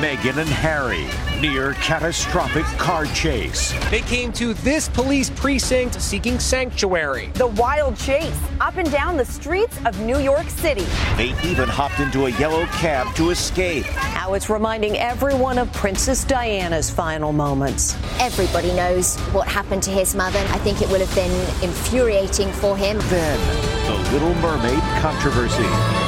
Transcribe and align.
Meghan 0.00 0.36
and 0.36 0.48
Harry, 0.48 1.08
near 1.40 1.72
catastrophic 1.74 2.62
car 2.78 3.04
chase. 3.06 3.74
They 3.90 4.02
came 4.02 4.32
to 4.34 4.54
this 4.54 4.88
police 4.88 5.28
precinct 5.28 6.00
seeking 6.00 6.38
sanctuary. 6.38 7.30
The 7.34 7.48
wild 7.48 7.96
chase 7.96 8.38
up 8.60 8.76
and 8.76 8.88
down 8.92 9.16
the 9.16 9.24
streets 9.24 9.76
of 9.84 9.98
New 10.02 10.20
York 10.20 10.48
City. 10.50 10.86
They 11.16 11.34
even 11.42 11.68
hopped 11.68 11.98
into 11.98 12.26
a 12.26 12.30
yellow 12.38 12.66
cab 12.66 13.12
to 13.16 13.30
escape. 13.30 13.86
Now 14.14 14.34
it's 14.34 14.48
reminding 14.48 14.96
everyone 14.98 15.58
of 15.58 15.72
Princess 15.72 16.22
Diana's 16.22 16.88
final 16.88 17.32
moments. 17.32 17.96
Everybody 18.20 18.72
knows 18.74 19.16
what 19.32 19.48
happened 19.48 19.82
to 19.82 19.90
his 19.90 20.14
mother. 20.14 20.38
I 20.50 20.58
think 20.58 20.80
it 20.80 20.88
would 20.90 21.00
have 21.00 21.14
been 21.16 21.32
infuriating 21.68 22.52
for 22.52 22.76
him. 22.76 22.98
Then, 23.08 23.84
the 23.86 24.12
Little 24.12 24.34
Mermaid 24.36 24.78
controversy. 25.02 26.07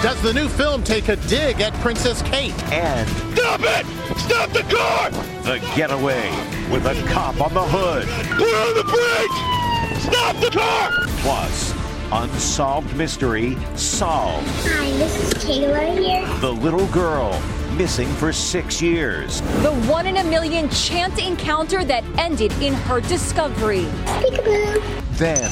Does 0.00 0.22
the 0.22 0.32
new 0.32 0.48
film 0.48 0.84
take 0.84 1.08
a 1.08 1.16
dig 1.16 1.60
at 1.60 1.74
Princess 1.80 2.22
Kate? 2.22 2.54
And 2.70 3.08
Stop 3.36 3.60
it! 3.62 3.84
Stop 4.16 4.50
the 4.50 4.62
car! 4.62 5.10
The 5.42 5.58
Getaway 5.74 6.30
with 6.70 6.86
a 6.86 6.94
cop 7.08 7.40
on 7.40 7.52
the 7.52 7.64
hood. 7.64 8.06
Put 8.36 8.54
on 8.54 8.74
the 8.76 8.84
brakes! 8.84 10.04
Stop 10.04 10.36
the 10.36 10.56
car! 10.56 10.92
Plus, 11.18 11.74
unsolved 12.12 12.96
mystery 12.96 13.56
solved. 13.74 14.46
Hi, 14.68 14.88
this 14.98 15.16
is 15.20 15.34
Kayla 15.34 15.98
here. 15.98 16.38
The 16.38 16.52
little 16.52 16.86
girl 16.88 17.32
missing 17.76 18.06
for 18.06 18.32
six 18.32 18.80
years. 18.80 19.40
The 19.62 19.74
one 19.88 20.06
in 20.06 20.18
a 20.18 20.24
million 20.24 20.68
chance 20.70 21.18
encounter 21.18 21.84
that 21.84 22.04
ended 22.16 22.52
in 22.62 22.72
her 22.72 23.00
discovery. 23.00 23.86
Peekaboo. 24.04 24.80
Then, 25.18 25.50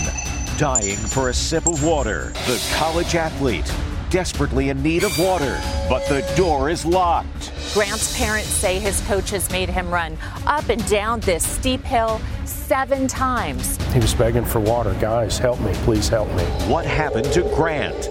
dying 0.57 0.99
for 0.99 1.31
a 1.31 1.35
sip 1.35 1.67
of 1.67 1.83
water. 1.83 2.33
The 2.47 2.65
college 2.77 3.17
athlete 3.17 3.75
desperately 4.17 4.71
in 4.71 4.83
need 4.83 5.05
of 5.05 5.19
water, 5.19 5.61
but 5.91 6.03
the 6.09 6.27
door 6.39 6.71
is 6.71 6.87
locked. 6.87 7.53
Grant's 7.75 8.17
parents 8.17 8.49
say 8.49 8.79
his 8.79 9.03
coaches 9.03 9.51
made 9.51 9.69
him 9.69 9.91
run 9.91 10.17
up 10.47 10.71
and 10.71 10.83
down 10.89 11.21
this 11.21 11.47
steep 11.47 11.83
hill 11.83 12.19
seven 12.47 13.07
times. 13.07 13.77
He 13.93 13.99
was 13.99 14.15
begging 14.15 14.47
for 14.47 14.59
water. 14.59 14.97
Guys, 15.03 15.37
help 15.37 15.61
me. 15.61 15.71
Please 15.85 16.09
help 16.09 16.29
me. 16.31 16.45
What 16.67 16.87
happened 16.87 17.31
to 17.35 17.43
Grant? 17.55 18.09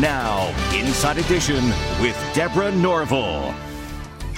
Now, 0.00 0.52
Inside 0.74 1.18
Edition 1.18 1.62
with 2.00 2.18
Deborah 2.34 2.72
Norville. 2.72 3.54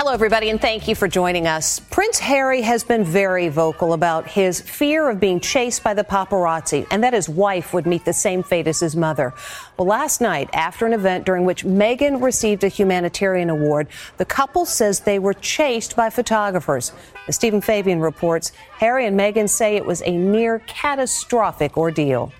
Hello, 0.05 0.13
everybody, 0.13 0.51
and 0.51 0.61
thank 0.61 0.87
you 0.87 0.95
for 0.95 1.09
joining 1.09 1.47
us. 1.47 1.81
Prince 1.81 2.19
Harry 2.19 2.61
has 2.61 2.85
been 2.85 3.05
very 3.05 3.49
vocal 3.49 3.95
about 3.95 4.29
his 4.29 4.61
fear 4.61 5.09
of 5.09 5.19
being 5.19 5.41
chased 5.41 5.83
by 5.83 5.95
the 5.95 6.05
paparazzi 6.05 6.87
and 6.91 7.03
that 7.03 7.15
his 7.15 7.27
wife 7.27 7.73
would 7.73 7.87
meet 7.87 8.05
the 8.05 8.13
same 8.13 8.43
fate 8.43 8.67
as 8.67 8.81
his 8.81 8.95
mother. 8.95 9.33
Well, 9.79 9.87
last 9.87 10.21
night, 10.21 10.51
after 10.53 10.85
an 10.85 10.93
event 10.93 11.25
during 11.25 11.47
which 11.47 11.65
Meghan 11.65 12.23
received 12.23 12.65
a 12.65 12.69
humanitarian 12.69 13.49
award, 13.49 13.89
the 14.19 14.27
couple 14.27 14.67
says 14.67 15.01
they 15.01 15.19
were 15.19 15.33
chased 15.33 15.97
by 15.97 16.11
photographers. 16.11 16.93
As 17.27 17.37
Steven 17.37 17.63
Fabian 17.63 18.01
reports, 18.01 18.53
Harry 18.73 19.07
and 19.07 19.19
Meghan 19.19 19.49
say 19.49 19.75
it 19.75 19.87
was 19.87 20.03
a 20.03 20.15
near 20.15 20.59
catastrophic 20.67 21.79
ordeal. 21.79 22.31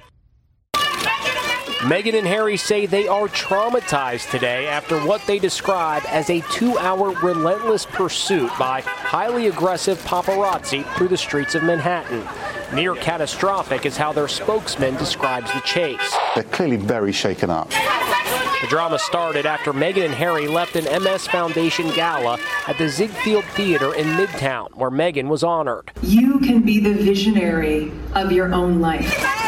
Meghan 1.85 2.15
and 2.15 2.27
Harry 2.27 2.57
say 2.57 2.87
they 2.87 3.07
are 3.09 3.29
traumatized 3.29 4.31
today 4.31 4.69
after 4.69 4.99
what 5.01 5.21
they 5.27 5.39
describe 5.39 6.03
as 6.07 6.31
a 6.31 6.41
two 6.51 6.79
hour 6.79 7.11
relentless 7.23 7.85
pursuit 7.85 8.51
by 8.59 8.81
highly 8.81 9.49
aggressive 9.49 9.99
paparazzi 9.99 10.83
through 10.97 11.09
the 11.09 11.17
streets 11.19 11.55
of 11.55 11.63
Manhattan. 11.63 12.27
Near 12.75 12.95
catastrophic 12.95 13.85
is 13.85 13.99
how 13.99 14.15
their 14.15 14.29
spokesman 14.29 14.95
describes 14.95 15.53
the 15.53 15.61
chase. 15.61 16.17
They're 16.35 16.45
clearly 16.45 16.79
very 16.79 17.13
shaken 17.13 17.51
up. 17.51 17.69
The 17.69 18.67
drama 18.71 18.99
started 18.99 19.45
after 19.45 19.75
Meghan 19.75 20.07
and 20.07 20.15
Harry 20.15 20.49
left 20.49 20.77
an 20.77 20.85
MS 21.03 21.27
Foundation 21.27 21.91
gala 21.91 22.39
at 22.67 22.79
the 22.79 22.89
Ziegfeld 22.89 23.45
Theater 23.57 23.95
in 23.95 24.07
Midtown, 24.17 24.75
where 24.75 24.91
Meghan 24.91 25.29
was 25.29 25.45
honored. 25.45 25.93
You 26.01 26.39
can 26.39 26.63
be 26.63 26.81
the 26.81 26.95
visionary 26.95 27.93
of 28.15 28.33
your 28.33 28.55
own 28.55 28.81
life. 28.81 29.44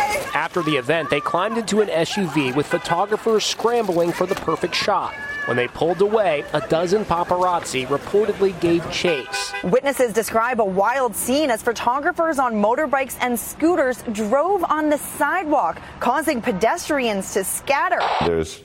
After 0.46 0.62
the 0.62 0.76
event, 0.76 1.10
they 1.10 1.18
climbed 1.18 1.58
into 1.58 1.80
an 1.80 1.88
SUV 1.88 2.54
with 2.54 2.66
photographers 2.66 3.44
scrambling 3.44 4.12
for 4.12 4.26
the 4.26 4.36
perfect 4.36 4.76
shot. 4.76 5.12
When 5.46 5.56
they 5.56 5.66
pulled 5.66 6.00
away, 6.00 6.44
a 6.52 6.60
dozen 6.68 7.04
paparazzi 7.04 7.84
reportedly 7.88 8.58
gave 8.60 8.88
chase. 8.92 9.52
Witnesses 9.64 10.12
describe 10.12 10.60
a 10.60 10.64
wild 10.64 11.16
scene 11.16 11.50
as 11.50 11.64
photographers 11.64 12.38
on 12.38 12.54
motorbikes 12.54 13.16
and 13.20 13.36
scooters 13.36 14.04
drove 14.12 14.62
on 14.62 14.88
the 14.88 14.98
sidewalk, 14.98 15.80
causing 15.98 16.40
pedestrians 16.40 17.32
to 17.32 17.42
scatter. 17.42 17.98
There's 18.24 18.60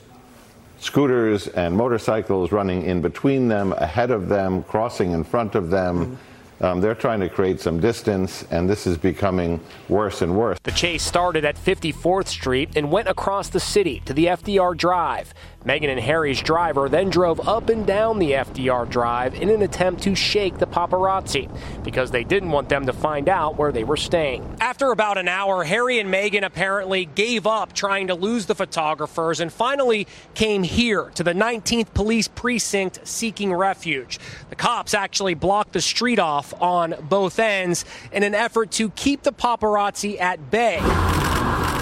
scooters 0.78 1.48
and 1.48 1.76
motorcycles 1.76 2.52
running 2.52 2.84
in 2.84 3.02
between 3.02 3.48
them, 3.48 3.72
ahead 3.72 4.12
of 4.12 4.28
them, 4.28 4.62
crossing 4.62 5.10
in 5.10 5.24
front 5.24 5.56
of 5.56 5.70
them. 5.70 6.16
Um, 6.62 6.80
they're 6.80 6.94
trying 6.94 7.18
to 7.20 7.28
create 7.28 7.60
some 7.60 7.80
distance, 7.80 8.44
and 8.52 8.70
this 8.70 8.86
is 8.86 8.96
becoming 8.96 9.60
worse 9.88 10.22
and 10.22 10.36
worse. 10.36 10.58
The 10.62 10.70
chase 10.70 11.02
started 11.02 11.44
at 11.44 11.56
54th 11.56 12.28
Street 12.28 12.70
and 12.76 12.92
went 12.92 13.08
across 13.08 13.48
the 13.48 13.58
city 13.58 14.00
to 14.06 14.14
the 14.14 14.26
FDR 14.26 14.76
Drive. 14.76 15.34
Meghan 15.64 15.88
and 15.88 16.00
Harry's 16.00 16.40
driver 16.40 16.88
then 16.88 17.08
drove 17.08 17.46
up 17.46 17.68
and 17.68 17.86
down 17.86 18.18
the 18.18 18.32
FDR 18.32 18.88
Drive 18.88 19.34
in 19.34 19.48
an 19.48 19.62
attempt 19.62 20.02
to 20.02 20.14
shake 20.14 20.58
the 20.58 20.66
paparazzi 20.66 21.48
because 21.84 22.10
they 22.10 22.24
didn't 22.24 22.50
want 22.50 22.68
them 22.68 22.86
to 22.86 22.92
find 22.92 23.28
out 23.28 23.56
where 23.56 23.70
they 23.70 23.84
were 23.84 23.96
staying. 23.96 24.56
After 24.60 24.90
about 24.90 25.18
an 25.18 25.28
hour, 25.28 25.62
Harry 25.62 26.00
and 26.00 26.12
Meghan 26.12 26.44
apparently 26.44 27.04
gave 27.04 27.46
up 27.46 27.72
trying 27.72 28.08
to 28.08 28.14
lose 28.14 28.46
the 28.46 28.56
photographers 28.56 29.38
and 29.38 29.52
finally 29.52 30.08
came 30.34 30.64
here 30.64 31.10
to 31.14 31.22
the 31.22 31.32
19th 31.32 31.94
Police 31.94 32.26
Precinct 32.26 33.06
seeking 33.06 33.52
refuge. 33.52 34.18
The 34.50 34.56
cops 34.56 34.94
actually 34.94 35.34
blocked 35.34 35.72
the 35.72 35.80
street 35.80 36.18
off 36.18 36.51
on 36.60 36.94
both 37.08 37.38
ends 37.38 37.84
in 38.12 38.22
an 38.22 38.34
effort 38.34 38.70
to 38.72 38.90
keep 38.90 39.22
the 39.22 39.32
paparazzi 39.32 40.20
at 40.20 40.50
bay. 40.50 40.78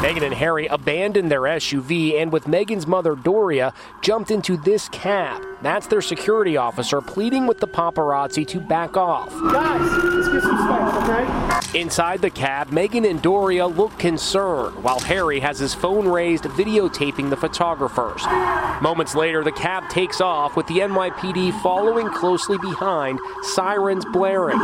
Meghan 0.00 0.22
and 0.22 0.34
Harry 0.34 0.67
abandoned 0.67 1.31
their 1.31 1.43
SUV 1.43 2.20
and, 2.20 2.32
with 2.32 2.44
Meghan's 2.44 2.87
mother 2.87 3.14
Doria, 3.14 3.75
jumped 4.00 4.31
into 4.31 4.56
this 4.56 4.88
cab. 4.88 5.50
That's 5.62 5.86
their 5.86 6.00
security 6.00 6.56
officer 6.56 7.02
pleading 7.02 7.46
with 7.46 7.60
the 7.60 7.68
paparazzi 7.68 8.46
to 8.48 8.60
back 8.60 8.96
off. 8.96 9.28
Guys, 9.28 10.04
let's 10.04 10.28
get 10.28 10.42
some 10.42 10.56
space, 10.56 11.02
okay? 11.02 11.78
Inside 11.78 12.22
the 12.22 12.30
cab, 12.30 12.70
Meghan 12.70 13.08
and 13.08 13.20
Doria 13.20 13.66
look 13.66 13.96
concerned, 13.98 14.82
while 14.82 15.00
Harry 15.00 15.40
has 15.40 15.58
his 15.58 15.74
phone 15.74 16.08
raised 16.08 16.44
videotaping 16.44 17.28
the 17.28 17.36
photographers. 17.36 18.24
Moments 18.80 19.14
later, 19.14 19.44
the 19.44 19.52
cab 19.52 19.88
takes 19.90 20.20
off 20.20 20.56
with 20.56 20.66
the 20.66 20.78
NYPD 20.78 21.60
following 21.62 22.08
closely 22.08 22.56
behind, 22.56 23.18
sirens 23.42 24.06
blaring. 24.06 24.58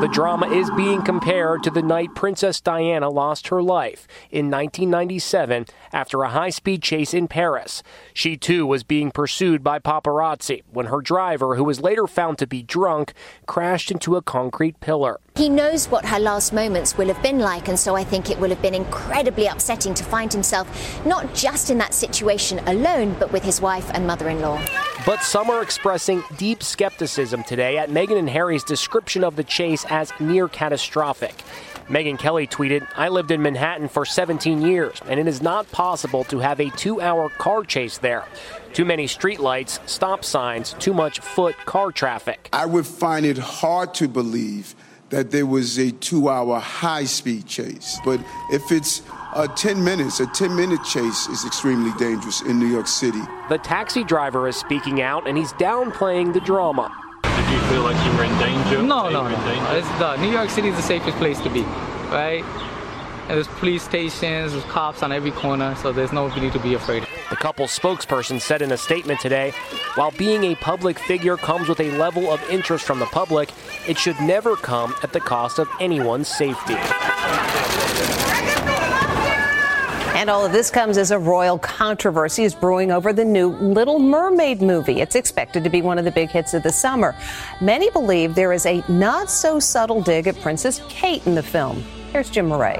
The 0.00 0.08
drama 0.08 0.48
is 0.48 0.70
being 0.70 1.02
compared 1.02 1.62
to 1.62 1.70
the 1.70 1.82
night 1.82 2.14
Princess 2.14 2.58
Diana 2.58 3.10
lost 3.10 3.48
her 3.48 3.62
life 3.62 4.08
in 4.30 4.50
1997 4.50 5.66
after 5.92 6.22
a 6.22 6.30
high 6.30 6.48
speed 6.48 6.82
chase 6.82 7.12
in 7.12 7.28
Paris. 7.28 7.82
She 8.14 8.38
too 8.38 8.66
was 8.66 8.82
being 8.82 9.10
pursued 9.10 9.59
by 9.62 9.78
paparazzi 9.78 10.62
when 10.72 10.86
her 10.86 11.00
driver, 11.00 11.56
who 11.56 11.64
was 11.64 11.80
later 11.80 12.06
found 12.06 12.38
to 12.38 12.46
be 12.46 12.62
drunk, 12.62 13.12
crashed 13.46 13.90
into 13.90 14.16
a 14.16 14.22
concrete 14.22 14.80
pillar. 14.80 15.20
He 15.36 15.48
knows 15.48 15.86
what 15.88 16.04
her 16.04 16.18
last 16.18 16.52
moments 16.52 16.98
will 16.98 17.08
have 17.08 17.22
been 17.22 17.38
like, 17.38 17.68
and 17.68 17.78
so 17.78 17.94
I 17.94 18.04
think 18.04 18.30
it 18.30 18.38
will 18.38 18.50
have 18.50 18.60
been 18.62 18.74
incredibly 18.74 19.46
upsetting 19.46 19.94
to 19.94 20.04
find 20.04 20.32
himself 20.32 20.68
not 21.06 21.34
just 21.34 21.70
in 21.70 21.78
that 21.78 21.94
situation 21.94 22.58
alone, 22.66 23.16
but 23.18 23.32
with 23.32 23.42
his 23.42 23.60
wife 23.60 23.90
and 23.94 24.06
mother 24.06 24.28
in 24.28 24.40
law. 24.40 24.60
But 25.06 25.22
some 25.22 25.48
are 25.48 25.62
expressing 25.62 26.22
deep 26.36 26.62
skepticism 26.62 27.42
today 27.44 27.78
at 27.78 27.88
Meghan 27.88 28.18
and 28.18 28.28
Harry's 28.28 28.64
description 28.64 29.24
of 29.24 29.36
the 29.36 29.44
chase 29.44 29.86
as 29.88 30.12
near 30.20 30.48
catastrophic. 30.48 31.34
Megyn 31.90 32.16
Kelly 32.16 32.46
tweeted, 32.46 32.86
I 32.96 33.08
lived 33.08 33.32
in 33.32 33.42
Manhattan 33.42 33.88
for 33.88 34.04
17 34.04 34.62
years, 34.62 35.00
and 35.08 35.18
it 35.18 35.26
is 35.26 35.42
not 35.42 35.68
possible 35.72 36.22
to 36.24 36.38
have 36.38 36.60
a 36.60 36.70
two 36.70 37.00
hour 37.00 37.30
car 37.30 37.64
chase 37.64 37.98
there. 37.98 38.26
Too 38.72 38.84
many 38.84 39.06
streetlights, 39.06 39.80
stop 39.88 40.24
signs, 40.24 40.74
too 40.74 40.94
much 40.94 41.18
foot 41.18 41.56
car 41.66 41.90
traffic. 41.90 42.48
I 42.52 42.64
would 42.64 42.86
find 42.86 43.26
it 43.26 43.38
hard 43.38 43.92
to 43.94 44.06
believe 44.06 44.76
that 45.08 45.32
there 45.32 45.46
was 45.46 45.80
a 45.80 45.90
two 45.90 46.28
hour 46.28 46.60
high 46.60 47.06
speed 47.06 47.48
chase. 47.48 47.98
But 48.04 48.20
if 48.52 48.70
it's 48.70 49.02
uh, 49.34 49.48
10 49.48 49.82
minutes, 49.82 50.20
a 50.20 50.26
10 50.28 50.54
minute 50.54 50.84
chase 50.84 51.26
is 51.26 51.44
extremely 51.44 51.90
dangerous 51.98 52.40
in 52.42 52.60
New 52.60 52.68
York 52.68 52.86
City. 52.86 53.20
The 53.48 53.58
taxi 53.58 54.04
driver 54.04 54.46
is 54.46 54.54
speaking 54.54 55.02
out 55.02 55.26
and 55.26 55.36
he's 55.36 55.52
downplaying 55.54 56.34
the 56.34 56.40
drama. 56.40 56.96
Did 57.50 57.60
you 57.60 57.68
feel 57.68 57.82
like 57.82 58.06
you 58.06 58.16
were 58.16 58.22
in 58.22 58.38
danger? 58.38 58.80
No, 58.80 59.08
no, 59.08 59.26
no. 59.26 59.76
It's 59.76 59.88
the, 59.98 60.16
New 60.18 60.30
York 60.30 60.50
City 60.50 60.68
is 60.68 60.76
the 60.76 60.82
safest 60.82 61.16
place 61.16 61.40
to 61.40 61.50
be, 61.50 61.62
right? 62.12 62.44
And 63.22 63.30
there's 63.30 63.48
police 63.48 63.82
stations, 63.82 64.52
there's 64.52 64.62
cops 64.64 65.02
on 65.02 65.10
every 65.10 65.32
corner, 65.32 65.74
so 65.74 65.90
there's 65.90 66.12
no 66.12 66.28
need 66.36 66.52
to 66.52 66.60
be 66.60 66.74
afraid. 66.74 67.08
The 67.28 67.34
couple's 67.34 67.76
spokesperson 67.76 68.40
said 68.40 68.62
in 68.62 68.70
a 68.70 68.76
statement 68.76 69.18
today 69.18 69.50
while 69.96 70.12
being 70.12 70.44
a 70.44 70.54
public 70.54 70.96
figure 71.00 71.36
comes 71.36 71.68
with 71.68 71.80
a 71.80 71.90
level 71.98 72.30
of 72.30 72.40
interest 72.50 72.84
from 72.84 73.00
the 73.00 73.06
public, 73.06 73.50
it 73.88 73.98
should 73.98 74.20
never 74.20 74.54
come 74.54 74.94
at 75.02 75.12
the 75.12 75.20
cost 75.20 75.58
of 75.58 75.68
anyone's 75.80 76.28
safety. 76.28 76.76
And 80.20 80.28
all 80.28 80.44
of 80.44 80.52
this 80.52 80.70
comes 80.70 80.98
as 80.98 81.10
a 81.10 81.18
royal 81.18 81.58
controversy 81.58 82.44
is 82.44 82.54
brewing 82.54 82.92
over 82.92 83.10
the 83.10 83.24
new 83.24 83.52
Little 83.52 83.98
Mermaid 83.98 84.60
movie. 84.60 85.00
It's 85.00 85.14
expected 85.14 85.64
to 85.64 85.70
be 85.70 85.80
one 85.80 85.98
of 85.98 86.04
the 86.04 86.10
big 86.10 86.28
hits 86.28 86.52
of 86.52 86.62
the 86.62 86.72
summer. 86.72 87.16
Many 87.62 87.88
believe 87.88 88.34
there 88.34 88.52
is 88.52 88.66
a 88.66 88.84
not 88.86 89.30
so 89.30 89.58
subtle 89.58 90.02
dig 90.02 90.26
at 90.26 90.38
Princess 90.42 90.82
Kate 90.90 91.26
in 91.26 91.36
the 91.36 91.42
film. 91.42 91.82
Here's 92.12 92.28
Jim 92.28 92.48
Murray. 92.48 92.76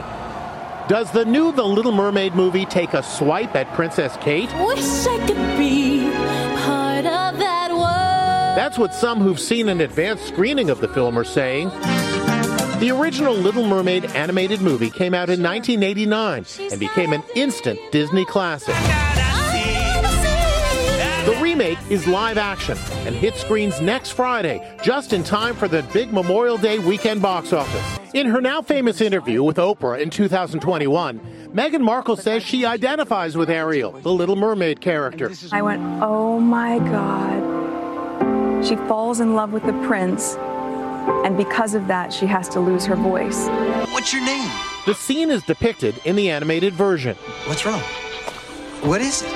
Does 0.86 1.10
the 1.12 1.24
new 1.24 1.50
The 1.50 1.64
Little 1.64 1.92
Mermaid 1.92 2.34
movie 2.34 2.66
take 2.66 2.92
a 2.92 3.02
swipe 3.02 3.56
at 3.56 3.72
Princess 3.72 4.18
Kate? 4.20 4.52
Wish 4.58 5.06
I 5.06 5.26
could 5.26 5.56
be 5.56 6.10
part 6.62 7.06
of 7.06 7.38
that 7.38 7.70
world. 7.70 8.58
That's 8.58 8.76
what 8.76 8.92
some 8.92 9.18
who've 9.18 9.40
seen 9.40 9.70
an 9.70 9.80
advanced 9.80 10.28
screening 10.28 10.68
of 10.68 10.82
the 10.82 10.88
film 10.88 11.18
are 11.18 11.24
saying. 11.24 11.70
The 12.80 12.90
original 12.90 13.34
Little 13.34 13.66
Mermaid 13.66 14.06
animated 14.06 14.62
movie 14.62 14.88
came 14.88 15.12
out 15.12 15.28
in 15.28 15.42
1989 15.42 16.46
and 16.70 16.80
became 16.80 17.12
an 17.12 17.22
instant 17.34 17.78
Disney 17.92 18.24
classic. 18.24 18.74
The 21.26 21.38
remake 21.42 21.78
is 21.90 22.06
live 22.06 22.38
action 22.38 22.78
and 23.06 23.14
hits 23.14 23.42
screens 23.42 23.82
next 23.82 24.12
Friday, 24.12 24.78
just 24.82 25.12
in 25.12 25.22
time 25.22 25.56
for 25.56 25.68
the 25.68 25.82
big 25.92 26.10
Memorial 26.10 26.56
Day 26.56 26.78
weekend 26.78 27.20
box 27.20 27.52
office. 27.52 27.98
In 28.14 28.26
her 28.26 28.40
now 28.40 28.62
famous 28.62 29.02
interview 29.02 29.42
with 29.42 29.58
Oprah 29.58 30.00
in 30.00 30.08
2021, 30.08 31.20
Meghan 31.52 31.82
Markle 31.82 32.16
says 32.16 32.42
she 32.42 32.64
identifies 32.64 33.36
with 33.36 33.50
Ariel, 33.50 33.92
the 33.92 34.10
Little 34.10 34.36
Mermaid 34.36 34.80
character. 34.80 35.30
I 35.52 35.60
went, 35.60 35.82
oh 36.02 36.40
my 36.40 36.78
God. 36.78 38.64
She 38.66 38.76
falls 38.76 39.20
in 39.20 39.34
love 39.34 39.52
with 39.52 39.64
the 39.64 39.74
prince, 39.86 40.38
and 41.24 41.36
because 41.36 41.74
of 41.74 41.86
that, 41.88 42.12
she 42.12 42.26
has 42.26 42.48
to 42.50 42.60
lose 42.60 42.84
her 42.86 42.96
voice. 42.96 43.46
What's 43.90 44.12
your 44.12 44.24
name? 44.24 44.50
The 44.86 44.94
scene 44.94 45.30
is 45.30 45.42
depicted 45.42 46.00
in 46.04 46.16
the 46.16 46.30
animated 46.30 46.74
version. 46.74 47.16
What's 47.46 47.66
wrong? 47.66 47.80
What 48.82 49.00
is 49.00 49.22
it? 49.22 49.32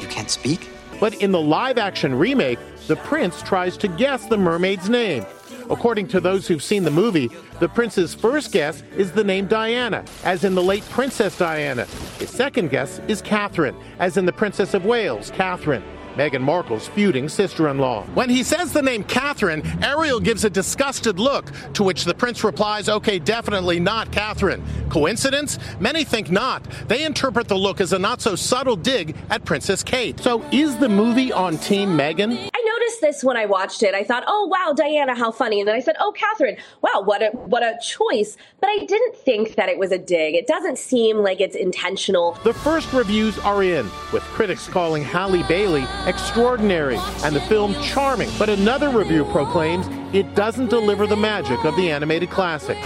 You 0.00 0.08
can't 0.08 0.30
speak? 0.30 0.68
But 1.00 1.14
in 1.22 1.32
the 1.32 1.40
live 1.40 1.78
action 1.78 2.14
remake, 2.14 2.58
the 2.86 2.96
prince 2.96 3.40
tries 3.42 3.76
to 3.78 3.88
guess 3.88 4.26
the 4.26 4.36
mermaid's 4.36 4.90
name. 4.90 5.24
According 5.70 6.08
to 6.08 6.20
those 6.20 6.48
who've 6.48 6.62
seen 6.62 6.82
the 6.82 6.90
movie, 6.90 7.30
the 7.60 7.68
prince's 7.68 8.12
first 8.12 8.50
guess 8.52 8.82
is 8.96 9.12
the 9.12 9.22
name 9.22 9.46
Diana, 9.46 10.04
as 10.24 10.42
in 10.42 10.56
the 10.56 10.62
late 10.62 10.84
Princess 10.90 11.38
Diana. 11.38 11.84
His 12.18 12.28
second 12.28 12.70
guess 12.70 13.00
is 13.06 13.22
Catherine, 13.22 13.76
as 14.00 14.16
in 14.16 14.26
the 14.26 14.32
Princess 14.32 14.74
of 14.74 14.84
Wales, 14.84 15.30
Catherine. 15.30 15.84
Meghan 16.16 16.42
Markle's 16.42 16.88
feuding 16.88 17.28
sister 17.28 17.68
in 17.68 17.78
law. 17.78 18.04
When 18.14 18.28
he 18.28 18.42
says 18.42 18.72
the 18.72 18.82
name 18.82 19.04
Catherine, 19.04 19.62
Ariel 19.82 20.20
gives 20.20 20.44
a 20.44 20.50
disgusted 20.50 21.18
look, 21.18 21.50
to 21.74 21.82
which 21.82 22.04
the 22.04 22.14
prince 22.14 22.42
replies, 22.44 22.88
okay, 22.88 23.18
definitely 23.18 23.80
not 23.80 24.10
Catherine. 24.12 24.62
Coincidence? 24.88 25.58
Many 25.78 26.04
think 26.04 26.30
not. 26.30 26.64
They 26.88 27.04
interpret 27.04 27.48
the 27.48 27.56
look 27.56 27.80
as 27.80 27.92
a 27.92 27.98
not 27.98 28.20
so 28.20 28.34
subtle 28.36 28.76
dig 28.76 29.16
at 29.30 29.44
Princess 29.44 29.82
Kate. 29.82 30.18
So 30.20 30.42
is 30.50 30.76
the 30.78 30.88
movie 30.88 31.32
on 31.32 31.58
Team 31.58 31.90
Meghan? 31.90 32.50
Noticed 32.80 33.00
this 33.00 33.24
when 33.24 33.36
I 33.36 33.46
watched 33.46 33.82
it. 33.82 33.94
I 33.94 34.04
thought, 34.04 34.24
oh 34.26 34.46
wow, 34.46 34.72
Diana, 34.74 35.14
how 35.14 35.30
funny. 35.30 35.60
And 35.60 35.68
then 35.68 35.74
I 35.74 35.80
said, 35.80 35.96
oh, 36.00 36.12
Catherine, 36.12 36.56
wow, 36.80 37.02
what 37.02 37.22
a 37.22 37.28
what 37.30 37.62
a 37.62 37.78
choice. 37.82 38.36
But 38.58 38.70
I 38.70 38.78
didn't 38.78 39.16
think 39.16 39.56
that 39.56 39.68
it 39.68 39.78
was 39.78 39.92
a 39.92 39.98
dig. 39.98 40.34
It 40.34 40.46
doesn't 40.46 40.78
seem 40.78 41.18
like 41.18 41.40
it's 41.40 41.56
intentional. 41.56 42.38
The 42.42 42.54
first 42.54 42.92
reviews 42.92 43.38
are 43.40 43.62
in, 43.62 43.90
with 44.12 44.22
critics 44.22 44.66
calling 44.66 45.02
Halle 45.02 45.42
Bailey 45.42 45.84
extraordinary 46.06 46.98
and 47.22 47.36
the 47.36 47.40
film 47.42 47.74
charming. 47.82 48.30
But 48.38 48.48
another 48.48 48.88
review 48.88 49.24
proclaims 49.26 49.86
it 50.14 50.34
doesn't 50.34 50.70
deliver 50.70 51.06
the 51.06 51.16
magic 51.16 51.64
of 51.64 51.76
the 51.76 51.90
animated 51.90 52.30
classic. 52.30 52.78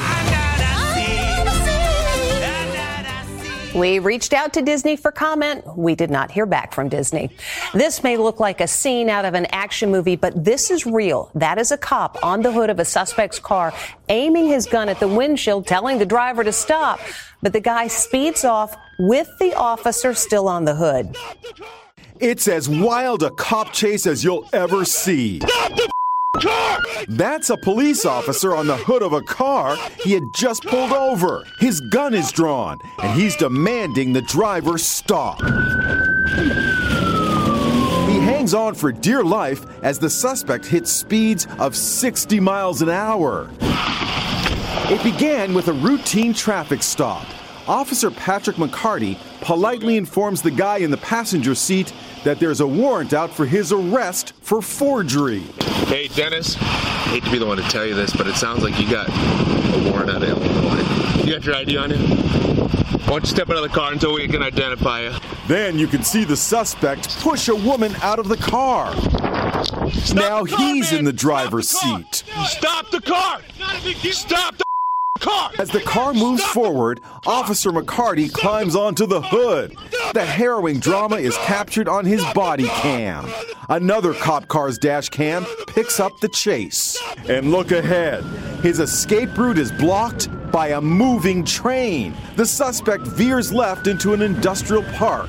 We 3.74 3.98
reached 3.98 4.32
out 4.32 4.52
to 4.52 4.62
Disney 4.62 4.94
for 4.94 5.10
comment. 5.10 5.64
We 5.76 5.96
did 5.96 6.08
not 6.08 6.30
hear 6.30 6.46
back 6.46 6.72
from 6.72 6.88
Disney. 6.88 7.30
This 7.72 8.04
may 8.04 8.16
look 8.16 8.38
like 8.38 8.60
a 8.60 8.68
scene 8.68 9.10
out 9.10 9.24
of 9.24 9.34
an 9.34 9.46
action 9.46 9.90
movie, 9.90 10.14
but 10.14 10.44
this 10.44 10.70
is 10.70 10.86
real. 10.86 11.28
That 11.34 11.58
is 11.58 11.72
a 11.72 11.76
cop 11.76 12.24
on 12.24 12.42
the 12.42 12.52
hood 12.52 12.70
of 12.70 12.78
a 12.78 12.84
suspect's 12.84 13.40
car, 13.40 13.74
aiming 14.08 14.46
his 14.46 14.66
gun 14.66 14.88
at 14.88 15.00
the 15.00 15.08
windshield, 15.08 15.66
telling 15.66 15.98
the 15.98 16.06
driver 16.06 16.44
to 16.44 16.52
stop. 16.52 17.00
But 17.42 17.52
the 17.52 17.60
guy 17.60 17.88
speeds 17.88 18.44
off 18.44 18.76
with 19.00 19.28
the 19.40 19.54
officer 19.54 20.14
still 20.14 20.46
on 20.46 20.64
the 20.64 20.76
hood. 20.76 21.16
It's 22.20 22.46
as 22.46 22.68
wild 22.68 23.24
a 23.24 23.30
cop 23.30 23.72
chase 23.72 24.06
as 24.06 24.22
you'll 24.22 24.48
ever 24.52 24.84
see. 24.84 25.40
That's 27.08 27.50
a 27.50 27.56
police 27.56 28.04
officer 28.04 28.54
on 28.54 28.66
the 28.66 28.76
hood 28.76 29.02
of 29.02 29.12
a 29.12 29.22
car 29.22 29.76
he 30.00 30.12
had 30.12 30.24
just 30.34 30.64
pulled 30.64 30.92
over. 30.92 31.44
His 31.60 31.80
gun 31.80 32.14
is 32.14 32.32
drawn, 32.32 32.78
and 33.02 33.18
he's 33.18 33.36
demanding 33.36 34.12
the 34.12 34.22
driver 34.22 34.78
stop. 34.78 35.40
He 38.08 38.18
hangs 38.20 38.54
on 38.54 38.74
for 38.74 38.90
dear 38.92 39.22
life 39.22 39.64
as 39.82 39.98
the 39.98 40.10
suspect 40.10 40.66
hits 40.66 40.90
speeds 40.90 41.46
of 41.58 41.76
60 41.76 42.40
miles 42.40 42.82
an 42.82 42.90
hour. 42.90 43.48
It 44.90 45.02
began 45.02 45.54
with 45.54 45.68
a 45.68 45.72
routine 45.72 46.34
traffic 46.34 46.82
stop. 46.82 47.26
Officer 47.66 48.10
Patrick 48.10 48.56
McCarty 48.56 49.16
politely 49.40 49.96
informs 49.96 50.42
the 50.42 50.50
guy 50.50 50.78
in 50.78 50.90
the 50.90 50.96
passenger 50.98 51.54
seat 51.54 51.92
that 52.24 52.38
there's 52.38 52.60
a 52.60 52.66
warrant 52.66 53.12
out 53.12 53.30
for 53.30 53.46
his 53.46 53.72
arrest 53.72 54.32
for 54.40 54.60
forgery. 54.60 55.40
Hey, 55.86 56.08
Dennis, 56.08 56.54
hate 56.54 57.24
to 57.24 57.30
be 57.30 57.38
the 57.38 57.46
one 57.46 57.56
to 57.56 57.62
tell 57.64 57.86
you 57.86 57.94
this, 57.94 58.14
but 58.14 58.26
it 58.26 58.34
sounds 58.36 58.62
like 58.62 58.78
you 58.78 58.90
got 58.90 59.08
a 59.08 59.90
warrant 59.90 60.10
out 60.10 60.22
of 60.22 60.28
Illinois. 60.28 61.22
You 61.24 61.32
got 61.34 61.44
your 61.44 61.54
ID 61.56 61.76
on 61.78 61.90
you? 61.90 61.96
Why 61.96 63.06
don't 63.20 63.22
you 63.24 63.28
step 63.30 63.48
out 63.50 63.56
of 63.56 63.62
the 63.62 63.68
car 63.68 63.92
until 63.92 64.14
we 64.14 64.26
can 64.28 64.42
identify 64.42 65.02
you? 65.02 65.12
Then 65.46 65.78
you 65.78 65.86
can 65.86 66.02
see 66.02 66.24
the 66.24 66.36
suspect 66.36 67.18
push 67.20 67.48
a 67.48 67.54
woman 67.54 67.94
out 68.02 68.18
of 68.18 68.28
the 68.28 68.36
car. 68.36 68.94
Stop 69.92 70.14
now 70.16 70.42
the 70.44 70.50
car, 70.50 70.58
he's 70.58 70.90
man. 70.90 71.00
in 71.00 71.04
the 71.04 71.12
driver's 71.12 71.68
Stop 71.70 71.82
the 71.82 71.90
car. 71.90 72.12
seat. 72.12 72.24
Stop 72.46 72.90
the 72.90 73.00
car! 73.00 73.40
Stop 74.12 74.56
the 74.56 74.63
car! 75.24 75.50
As 75.58 75.70
the 75.70 75.80
car 75.80 76.12
moves 76.12 76.44
forward, 76.44 77.00
Officer 77.26 77.70
McCarty 77.70 78.32
climbs 78.32 78.76
onto 78.76 79.06
the 79.06 79.22
hood. 79.22 79.74
The 80.12 80.24
harrowing 80.24 80.78
drama 80.78 81.16
is 81.16 81.36
captured 81.38 81.88
on 81.88 82.04
his 82.04 82.22
body 82.34 82.66
cam. 82.66 83.26
Another 83.68 84.12
cop 84.12 84.48
car's 84.48 84.78
dash 84.78 85.08
cam 85.08 85.46
picks 85.68 85.98
up 85.98 86.20
the 86.20 86.28
chase. 86.28 87.00
And 87.28 87.50
look 87.50 87.72
ahead. 87.72 88.22
His 88.62 88.80
escape 88.80 89.36
route 89.36 89.58
is 89.58 89.72
blocked 89.72 90.28
by 90.52 90.68
a 90.68 90.80
moving 90.80 91.44
train. 91.44 92.14
The 92.36 92.46
suspect 92.46 93.06
veers 93.06 93.52
left 93.52 93.86
into 93.86 94.12
an 94.12 94.22
industrial 94.22 94.82
park. 94.94 95.28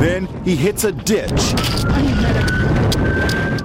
Then 0.00 0.26
he 0.44 0.56
hits 0.56 0.84
a 0.84 0.92
ditch. 0.92 1.52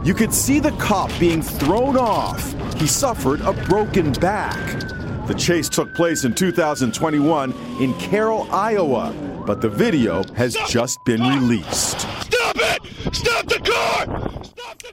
You 0.06 0.14
could 0.14 0.34
see 0.34 0.60
the 0.60 0.76
cop 0.80 1.12
being 1.20 1.42
thrown 1.42 1.96
off. 1.98 2.56
He 2.82 2.88
suffered 2.88 3.42
a 3.42 3.54
broken 3.68 4.12
back. 4.14 4.80
The 5.28 5.36
chase 5.36 5.70
took 5.70 5.94
place 5.94 6.24
in 6.24 6.34
2021 6.34 7.54
in 7.80 7.94
Carroll, 8.00 8.48
Iowa, 8.52 9.14
but 9.46 9.62
the 9.62 9.70
video 9.70 10.24
has 10.34 10.58
just 10.68 10.98
been 11.06 11.22
released. 11.22 12.00
Stop 12.00 12.56
it! 12.56 13.14
Stop 13.14 13.46
the 13.46 13.60
car! 13.60 14.32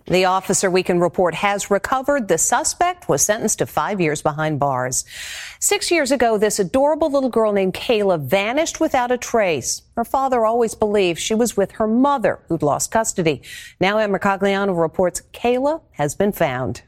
The 0.04 0.26
officer, 0.26 0.70
we 0.70 0.82
can 0.82 1.00
report, 1.00 1.34
has 1.36 1.70
recovered. 1.70 2.28
The 2.28 2.36
suspect 2.36 3.08
was 3.08 3.22
sentenced 3.22 3.60
to 3.60 3.66
five 3.66 4.02
years 4.02 4.20
behind 4.20 4.60
bars. 4.60 5.06
Six 5.58 5.90
years 5.90 6.12
ago, 6.12 6.36
this 6.36 6.58
adorable 6.58 7.10
little 7.10 7.30
girl 7.30 7.54
named 7.54 7.72
Kayla 7.72 8.20
vanished 8.20 8.80
without 8.80 9.10
a 9.10 9.16
trace. 9.16 9.80
Her 9.96 10.04
father 10.04 10.44
always 10.44 10.74
believed 10.74 11.20
she 11.20 11.34
was 11.34 11.56
with 11.56 11.72
her 11.72 11.88
mother, 11.88 12.40
who'd 12.48 12.62
lost 12.62 12.90
custody. 12.90 13.40
Now, 13.80 13.96
Ann 13.96 14.10
Mercogliano 14.10 14.78
reports 14.78 15.22
Kayla 15.32 15.80
has 15.92 16.14
been 16.14 16.32
found. 16.32 16.82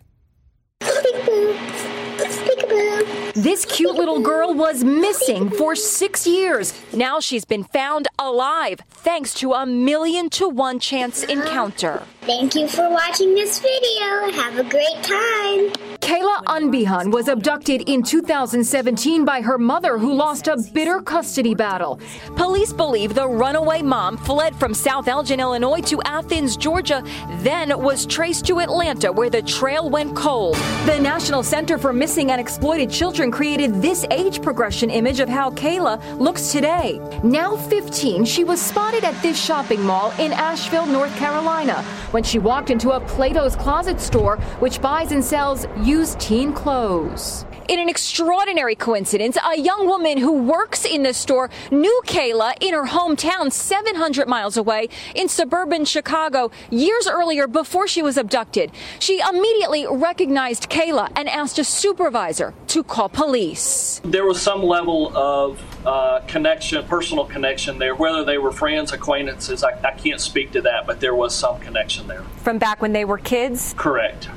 This 3.40 3.64
cute 3.64 3.94
little 3.94 4.20
girl 4.20 4.52
was 4.52 4.85
missing 4.85 5.49
for 5.49 5.75
six 5.75 6.26
years. 6.26 6.75
Now 6.92 7.20
she's 7.20 7.47
been 7.47 7.64
found 7.64 8.06
alive 8.18 8.80
thanks 8.90 9.32
to 9.37 9.54
a 9.54 9.64
million 9.64 10.28
to 10.30 10.47
one 10.47 10.78
chance 10.78 11.23
encounter. 11.23 12.02
Thank 12.30 12.54
you 12.54 12.68
for 12.68 12.88
watching 12.88 13.34
this 13.34 13.58
video. 13.58 14.30
Have 14.40 14.56
a 14.56 14.62
great 14.62 15.02
time. 15.02 15.90
Kayla 16.00 16.42
Unbehaun 16.44 17.12
was 17.12 17.28
abducted 17.28 17.82
in 17.88 18.02
2017 18.02 19.25
by 19.25 19.40
her 19.42 19.58
mother, 19.58 19.99
who 19.99 20.12
lost 20.12 20.49
a 20.49 20.56
bitter 20.72 21.00
custody 21.00 21.54
battle. 21.54 22.00
Police 22.37 22.72
believe 22.72 23.14
the 23.14 23.28
runaway 23.28 23.82
mom 23.82 24.16
fled 24.16 24.56
from 24.56 24.75
South 24.75 25.08
Elgin, 25.08 25.40
Illinois 25.40 25.80
to 25.82 26.00
Athens, 26.02 26.56
Georgia, 26.56 27.02
then 27.42 27.78
was 27.80 28.06
traced 28.06 28.46
to 28.46 28.60
Atlanta, 28.60 29.12
where 29.12 29.30
the 29.30 29.42
trail 29.42 29.90
went 29.90 30.16
cold. 30.16 30.54
The 30.87 30.99
National 30.99 31.42
Center 31.42 31.78
for 31.78 31.92
Missing 31.92 32.30
and 32.30 32.40
Exploited 32.40 32.90
Children 32.90 33.30
created 33.30 33.82
this 33.82 34.04
age 34.10 34.40
progression 34.40 34.88
image 34.88 35.20
of 35.20 35.28
how 35.28 35.50
Kayla 35.50 36.18
looks 36.18 36.50
today. 36.50 36.99
Now 37.22 37.56
15, 37.56 38.25
she 38.25 38.44
was 38.44 38.60
spotted 38.60 39.04
at 39.04 39.20
this 39.22 39.40
shopping 39.40 39.82
mall 39.82 40.12
in 40.18 40.32
Asheville, 40.32 40.87
North 40.87 41.14
Carolina, 41.16 41.84
when 42.20 42.24
she 42.26 42.38
walked 42.38 42.68
into 42.68 42.90
a 42.90 43.00
Plato's 43.00 43.56
Closet 43.56 43.98
store, 43.98 44.36
which 44.58 44.82
buys 44.82 45.10
and 45.10 45.24
sells 45.24 45.66
used 45.82 46.20
teen 46.20 46.52
clothes. 46.52 47.46
In 47.70 47.78
an 47.78 47.88
extraordinary 47.88 48.74
coincidence, 48.74 49.38
a 49.48 49.56
young 49.56 49.86
woman 49.86 50.18
who 50.18 50.42
works 50.42 50.84
in 50.84 51.04
the 51.04 51.14
store 51.14 51.50
knew 51.70 52.02
Kayla 52.04 52.54
in 52.60 52.74
her 52.74 52.86
hometown 52.86 53.52
700 53.52 54.26
miles 54.26 54.56
away 54.56 54.88
in 55.14 55.28
suburban 55.28 55.84
Chicago 55.84 56.50
years 56.70 57.06
earlier 57.06 57.46
before 57.46 57.86
she 57.86 58.02
was 58.02 58.16
abducted. 58.16 58.72
She 58.98 59.20
immediately 59.20 59.86
recognized 59.88 60.68
Kayla 60.68 61.12
and 61.14 61.28
asked 61.28 61.60
a 61.60 61.64
supervisor 61.64 62.54
to 62.66 62.82
call 62.82 63.08
police. 63.08 64.00
There 64.02 64.24
was 64.24 64.42
some 64.42 64.64
level 64.64 65.16
of 65.16 65.86
uh, 65.86 66.22
connection, 66.26 66.84
personal 66.88 67.24
connection 67.24 67.78
there. 67.78 67.94
Whether 67.94 68.24
they 68.24 68.38
were 68.38 68.50
friends, 68.50 68.90
acquaintances, 68.92 69.62
I, 69.62 69.80
I 69.84 69.92
can't 69.92 70.20
speak 70.20 70.50
to 70.54 70.62
that, 70.62 70.88
but 70.88 70.98
there 70.98 71.14
was 71.14 71.36
some 71.36 71.60
connection 71.60 72.08
there. 72.08 72.24
From 72.42 72.58
back 72.58 72.82
when 72.82 72.92
they 72.92 73.04
were 73.04 73.18
kids? 73.18 73.76
Correct. 73.78 74.28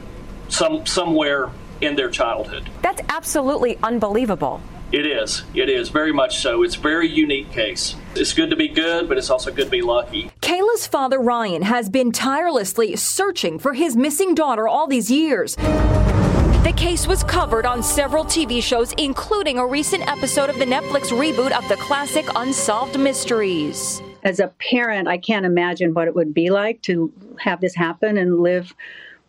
Some 0.50 0.86
somewhere 0.86 1.50
in 1.84 1.96
their 1.96 2.10
childhood. 2.10 2.70
That's 2.82 3.02
absolutely 3.10 3.78
unbelievable. 3.84 4.62
It 4.92 5.08
is. 5.08 5.44
It 5.56 5.70
is 5.70 5.90
very 5.90 6.14
much 6.14 6.38
so. 6.38 6.62
It's 6.62 6.76
a 6.76 6.80
very 6.80 7.10
unique 7.10 7.52
case. 7.52 7.96
It's 8.16 8.32
good 8.32 8.52
to 8.52 8.56
be 8.56 8.68
good, 8.68 9.10
but 9.10 9.18
it's 9.18 9.32
also 9.32 9.52
good 9.52 9.66
to 9.66 9.72
be 9.72 9.82
lucky. 9.82 10.30
Kayla's 10.42 10.86
father, 10.86 11.20
Ryan, 11.20 11.64
has 11.64 11.90
been 11.90 12.12
tirelessly 12.12 12.96
searching 12.96 13.58
for 13.58 13.74
his 13.74 13.96
missing 13.96 14.36
daughter 14.36 14.68
all 14.68 14.86
these 14.86 15.10
years. 15.10 15.56
The 15.56 16.74
case 16.78 17.08
was 17.08 17.24
covered 17.24 17.66
on 17.66 17.82
several 17.82 18.24
TV 18.24 18.62
shows, 18.62 18.94
including 18.94 19.58
a 19.58 19.66
recent 19.66 20.08
episode 20.08 20.52
of 20.52 20.60
the 20.60 20.66
Netflix 20.66 21.08
reboot 21.08 21.52
of 21.52 21.68
the 21.70 21.76
classic 21.78 22.26
Unsolved 22.36 23.00
Mysteries. 23.00 24.00
As 24.24 24.40
a 24.40 24.48
parent, 24.48 25.08
I 25.08 25.18
can't 25.18 25.46
imagine 25.46 25.94
what 25.96 26.08
it 26.08 26.16
would 26.16 26.36
be 26.36 26.52
like 26.52 26.82
to 26.84 27.12
have 27.40 27.62
this 27.62 27.76
happen 27.76 28.18
and 28.18 28.40
live 28.40 28.74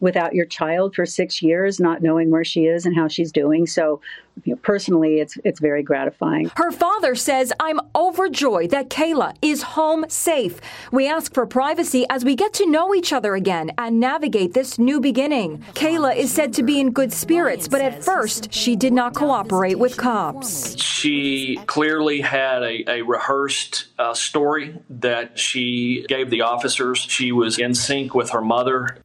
without 0.00 0.34
your 0.34 0.46
child 0.46 0.94
for 0.94 1.06
six 1.06 1.42
years, 1.42 1.80
not 1.80 2.02
knowing 2.02 2.30
where 2.30 2.44
she 2.44 2.66
is 2.66 2.84
and 2.84 2.94
how 2.94 3.08
she's 3.08 3.32
doing. 3.32 3.66
So, 3.66 4.00
you 4.44 4.52
know, 4.52 4.60
personally, 4.62 5.20
it's 5.20 5.38
it's 5.44 5.60
very 5.60 5.82
gratifying. 5.82 6.50
Her 6.56 6.72
father 6.72 7.14
says, 7.14 7.52
"I'm 7.60 7.80
overjoyed 7.94 8.70
that 8.70 8.90
Kayla 8.90 9.34
is 9.40 9.62
home 9.62 10.04
safe. 10.08 10.60
We 10.90 11.08
ask 11.08 11.32
for 11.32 11.46
privacy 11.46 12.04
as 12.10 12.24
we 12.24 12.34
get 12.34 12.52
to 12.54 12.66
know 12.66 12.94
each 12.94 13.12
other 13.12 13.34
again 13.34 13.70
and 13.78 14.00
navigate 14.00 14.52
this 14.52 14.78
new 14.78 15.00
beginning." 15.00 15.64
Kayla 15.74 16.16
is 16.16 16.32
said 16.32 16.52
to 16.54 16.62
be 16.62 16.80
in 16.80 16.90
good 16.90 17.12
spirits, 17.12 17.68
but 17.68 17.80
at 17.80 18.02
first 18.02 18.52
she 18.52 18.74
did 18.76 18.92
not 18.92 19.14
cooperate 19.14 19.78
with 19.78 19.96
cops. 19.96 20.76
She 20.82 21.58
clearly 21.66 22.20
had 22.20 22.62
a, 22.62 22.90
a 22.90 23.02
rehearsed 23.02 23.86
uh, 23.98 24.14
story 24.14 24.76
that 24.90 25.38
she 25.38 26.04
gave 26.08 26.30
the 26.30 26.42
officers. 26.42 26.98
She 26.98 27.32
was 27.32 27.58
in 27.58 27.74
sync 27.74 28.14
with 28.14 28.30
her 28.30 28.42
mother. 28.42 28.98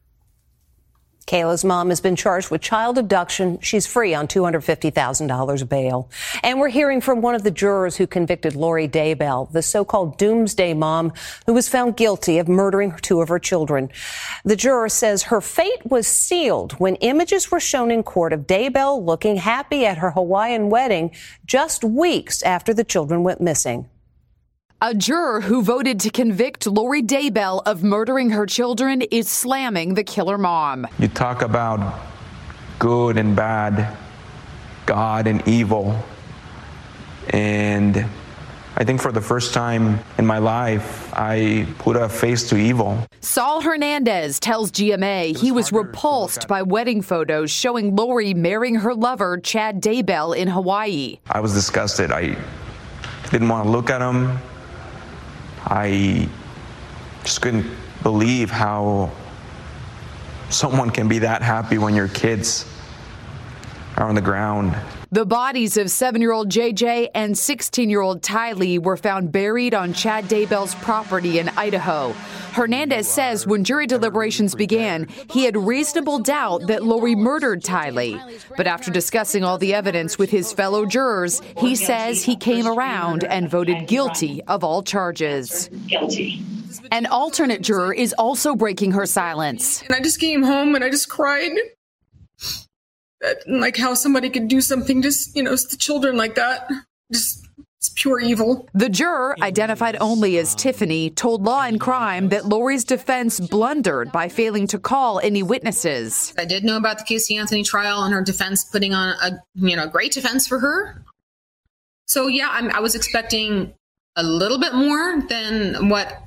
Kayla's 1.26 1.64
mom 1.64 1.90
has 1.90 2.00
been 2.00 2.16
charged 2.16 2.50
with 2.50 2.60
child 2.60 2.98
abduction. 2.98 3.60
She's 3.60 3.86
free 3.86 4.14
on 4.14 4.26
$250,000 4.26 5.68
bail. 5.68 6.10
And 6.42 6.58
we're 6.58 6.68
hearing 6.68 7.00
from 7.00 7.20
one 7.20 7.34
of 7.34 7.42
the 7.42 7.50
jurors 7.50 7.96
who 7.96 8.06
convicted 8.06 8.56
Lori 8.56 8.88
Daybell, 8.88 9.50
the 9.52 9.62
so-called 9.62 10.18
doomsday 10.18 10.74
mom 10.74 11.12
who 11.46 11.52
was 11.52 11.68
found 11.68 11.96
guilty 11.96 12.38
of 12.38 12.48
murdering 12.48 12.94
two 13.02 13.20
of 13.20 13.28
her 13.28 13.38
children. 13.38 13.90
The 14.44 14.56
juror 14.56 14.88
says 14.88 15.24
her 15.24 15.40
fate 15.40 15.84
was 15.84 16.06
sealed 16.06 16.72
when 16.74 16.96
images 16.96 17.50
were 17.50 17.60
shown 17.60 17.90
in 17.90 18.02
court 18.02 18.32
of 18.32 18.46
Daybell 18.46 19.04
looking 19.04 19.36
happy 19.36 19.86
at 19.86 19.98
her 19.98 20.10
Hawaiian 20.10 20.70
wedding 20.70 21.12
just 21.46 21.84
weeks 21.84 22.42
after 22.42 22.74
the 22.74 22.84
children 22.84 23.22
went 23.22 23.40
missing. 23.40 23.88
A 24.82 24.94
juror 24.94 25.42
who 25.42 25.62
voted 25.62 26.00
to 26.00 26.10
convict 26.10 26.66
Lori 26.66 27.02
Daybell 27.02 27.60
of 27.66 27.82
murdering 27.82 28.30
her 28.30 28.46
children 28.46 29.02
is 29.02 29.28
slamming 29.28 29.92
the 29.92 30.02
killer 30.02 30.38
mom. 30.38 30.86
You 30.98 31.06
talk 31.08 31.42
about 31.42 32.00
good 32.78 33.18
and 33.18 33.36
bad, 33.36 33.94
God 34.86 35.26
and 35.26 35.46
evil. 35.46 36.02
And 37.28 38.06
I 38.74 38.84
think 38.84 39.02
for 39.02 39.12
the 39.12 39.20
first 39.20 39.52
time 39.52 39.98
in 40.16 40.24
my 40.24 40.38
life, 40.38 41.12
I 41.12 41.66
put 41.78 41.96
a 41.96 42.08
face 42.08 42.48
to 42.48 42.56
evil. 42.56 43.06
Saul 43.20 43.60
Hernandez 43.60 44.40
tells 44.40 44.72
GMA 44.72 45.36
he 45.36 45.52
was 45.52 45.72
repulsed 45.72 46.48
by 46.48 46.62
wedding 46.62 47.02
photos 47.02 47.50
showing 47.50 47.94
Lori 47.94 48.32
marrying 48.32 48.76
her 48.76 48.94
lover, 48.94 49.36
Chad 49.40 49.82
Daybell, 49.82 50.34
in 50.34 50.48
Hawaii. 50.48 51.18
I 51.28 51.40
was 51.40 51.52
disgusted. 51.52 52.10
I 52.10 52.34
didn't 53.30 53.50
want 53.50 53.66
to 53.66 53.70
look 53.70 53.90
at 53.90 54.00
him. 54.00 54.38
I 55.70 56.28
just 57.22 57.40
couldn't 57.40 57.66
believe 58.02 58.50
how 58.50 59.12
someone 60.48 60.90
can 60.90 61.06
be 61.06 61.20
that 61.20 61.42
happy 61.42 61.78
when 61.78 61.94
your 61.94 62.08
kids 62.08 62.66
are 63.96 64.08
on 64.08 64.16
the 64.16 64.20
ground. 64.20 64.74
The 65.12 65.26
bodies 65.26 65.76
of 65.76 65.90
seven 65.90 66.20
year 66.20 66.30
old 66.30 66.50
JJ 66.50 67.08
and 67.16 67.36
16 67.36 67.90
year 67.90 68.00
old 68.00 68.22
Tylee 68.22 68.78
were 68.78 68.96
found 68.96 69.32
buried 69.32 69.74
on 69.74 69.92
Chad 69.92 70.26
Daybell's 70.26 70.76
property 70.76 71.40
in 71.40 71.48
Idaho. 71.48 72.12
Hernandez 72.52 73.08
says 73.08 73.44
when 73.44 73.64
jury 73.64 73.88
deliberations 73.88 74.54
began, 74.54 75.08
he 75.28 75.44
had 75.44 75.56
reasonable 75.56 76.20
doubt 76.20 76.68
that 76.68 76.84
Lori 76.84 77.16
murdered 77.16 77.64
Tylee. 77.64 78.20
But 78.56 78.68
after 78.68 78.92
discussing 78.92 79.42
all 79.42 79.58
the 79.58 79.74
evidence 79.74 80.16
with 80.16 80.30
his 80.30 80.52
fellow 80.52 80.86
jurors, 80.86 81.42
he 81.58 81.74
says 81.74 82.22
he 82.22 82.36
came 82.36 82.68
around 82.68 83.24
and 83.24 83.50
voted 83.50 83.88
guilty 83.88 84.44
of 84.44 84.62
all 84.62 84.80
charges. 84.80 85.68
Guilty. 85.88 86.40
An 86.92 87.06
alternate 87.06 87.62
juror 87.62 87.92
is 87.92 88.12
also 88.12 88.54
breaking 88.54 88.92
her 88.92 89.06
silence. 89.06 89.82
And 89.82 89.92
I 89.92 90.00
just 90.00 90.20
came 90.20 90.44
home 90.44 90.76
and 90.76 90.84
I 90.84 90.90
just 90.90 91.08
cried. 91.08 91.50
That, 93.20 93.46
like 93.46 93.76
how 93.76 93.94
somebody 93.94 94.30
could 94.30 94.48
do 94.48 94.60
something 94.60 95.02
just, 95.02 95.36
you 95.36 95.42
know, 95.42 95.54
to 95.54 95.78
children 95.78 96.16
like 96.16 96.36
that. 96.36 96.70
Just 97.12 97.46
it's 97.80 97.88
pure 97.88 98.20
evil. 98.20 98.68
The 98.74 98.90
juror, 98.90 99.34
identified 99.40 99.96
only 100.02 100.36
as 100.36 100.54
Tiffany, 100.54 101.08
told 101.08 101.44
Law 101.44 101.62
and 101.62 101.80
Crime 101.80 102.28
that 102.28 102.44
Lori's 102.44 102.84
defense 102.84 103.40
blundered 103.40 104.12
by 104.12 104.28
failing 104.28 104.66
to 104.66 104.78
call 104.78 105.18
any 105.18 105.42
witnesses. 105.42 106.34
I 106.36 106.44
did 106.44 106.62
know 106.62 106.76
about 106.76 106.98
the 106.98 107.04
Casey 107.04 107.38
Anthony 107.38 107.62
trial 107.62 108.02
and 108.02 108.12
her 108.12 108.22
defense 108.22 108.64
putting 108.64 108.92
on 108.92 109.14
a 109.22 109.42
you 109.54 109.76
know 109.76 109.86
great 109.86 110.12
defense 110.12 110.46
for 110.46 110.58
her. 110.58 111.02
So 112.04 112.26
yeah, 112.26 112.48
I'm, 112.50 112.70
I 112.70 112.80
was 112.80 112.94
expecting 112.94 113.72
a 114.14 114.22
little 114.22 114.60
bit 114.60 114.74
more 114.74 115.22
than 115.22 115.88
what 115.88 116.22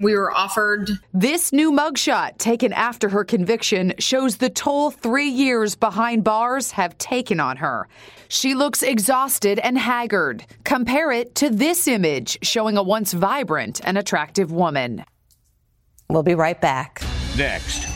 we 0.00 0.14
were 0.14 0.32
offered. 0.32 0.90
This 1.12 1.52
new 1.52 1.70
mugshot, 1.70 2.38
taken 2.38 2.72
after 2.72 3.08
her 3.10 3.24
conviction, 3.24 3.92
shows 3.98 4.36
the 4.36 4.50
toll 4.50 4.90
three 4.90 5.28
years 5.28 5.76
behind 5.76 6.24
bars 6.24 6.72
have 6.72 6.96
taken 6.98 7.38
on 7.38 7.58
her. 7.58 7.88
She 8.28 8.54
looks 8.54 8.82
exhausted 8.82 9.58
and 9.58 9.78
haggard. 9.78 10.44
Compare 10.64 11.12
it 11.12 11.34
to 11.36 11.50
this 11.50 11.86
image 11.86 12.38
showing 12.42 12.76
a 12.76 12.82
once 12.82 13.12
vibrant 13.12 13.80
and 13.84 13.98
attractive 13.98 14.50
woman. 14.50 15.04
We'll 16.08 16.22
be 16.22 16.34
right 16.34 16.60
back. 16.60 17.02
Next, 17.36 17.86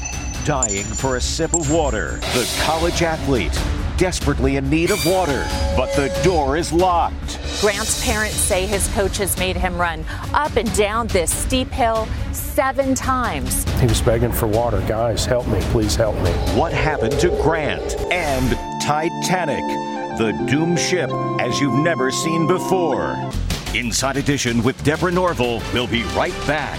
dying 0.45 0.85
for 0.85 1.17
a 1.17 1.21
sip 1.21 1.55
of 1.55 1.73
water. 1.73 2.19
The 2.35 2.63
college 2.63 3.03
athlete 3.03 3.59
desperately 3.97 4.57
in 4.57 4.69
need 4.69 4.91
of 4.91 5.05
water, 5.07 5.47
but 5.77 5.95
the 5.95 6.13
door 6.23 6.57
is 6.57 6.73
locked. 6.73 7.34
Grant's 7.65 8.05
parents 8.05 8.37
say 8.37 8.67
his 8.67 8.89
coaches 8.89 9.39
made 9.39 9.57
him 9.57 9.79
run 9.79 10.05
up 10.35 10.55
and 10.57 10.71
down 10.77 11.07
this 11.07 11.35
steep 11.35 11.69
hill 11.69 12.07
seven 12.31 12.95
times. 12.95 13.65
He 13.81 13.87
was 13.87 14.03
begging 14.03 14.33
for 14.33 14.47
water. 14.47 14.85
Guys, 14.87 15.25
help 15.25 15.47
me. 15.49 15.59
Please 15.71 15.97
help 15.97 16.15
me. 16.17 16.31
What 16.59 16.75
happened 16.75 17.19
to 17.21 17.31
Grant 17.43 17.99
and 18.13 18.51
Titanic? 18.83 19.65
The 20.19 20.33
doomed 20.47 20.79
ship 20.79 21.09
as 21.41 21.59
you've 21.59 21.79
never 21.83 22.11
seen 22.11 22.47
before. 22.47 23.17
Inside 23.75 24.19
Edition 24.19 24.63
with 24.63 24.85
Deborah 24.85 25.11
Norville. 25.11 25.63
We'll 25.73 25.87
be 25.87 26.03
right 26.15 26.37
back. 26.47 26.79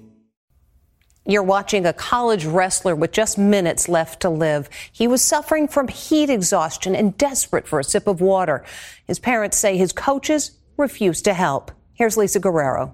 You're 1.27 1.43
watching 1.43 1.85
a 1.85 1.93
college 1.93 2.45
wrestler 2.45 2.95
with 2.95 3.11
just 3.11 3.37
minutes 3.37 3.87
left 3.87 4.21
to 4.21 4.29
live. 4.29 4.67
He 4.91 5.07
was 5.07 5.21
suffering 5.21 5.67
from 5.67 5.87
heat 5.87 6.31
exhaustion 6.31 6.95
and 6.95 7.15
desperate 7.15 7.67
for 7.67 7.79
a 7.79 7.83
sip 7.83 8.07
of 8.07 8.21
water. 8.21 8.63
His 9.05 9.19
parents 9.19 9.57
say 9.57 9.77
his 9.77 9.93
coaches 9.93 10.57
refused 10.77 11.23
to 11.25 11.35
help. 11.35 11.71
Here's 11.93 12.17
Lisa 12.17 12.39
Guerrero. 12.39 12.91